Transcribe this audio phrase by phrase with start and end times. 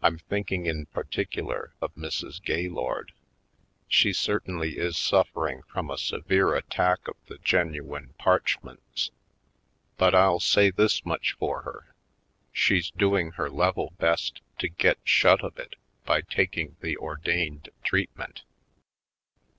[0.00, 2.42] I'm thinking in particular of Mrs.
[2.42, 3.12] Gaylord.
[3.88, 9.10] She certainly is suffering from a severe attack of the genuine parch ments.
[9.98, 11.94] But I'll say this much for her—
[12.54, 15.76] she's doing her level best to get shut of it
[16.06, 18.44] by taking the ordained treatment.